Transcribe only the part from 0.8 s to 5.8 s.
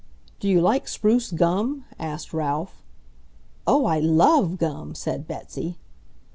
spruce gum?" asked Ralph. "Oh, I LOVE gum!" said Betsy.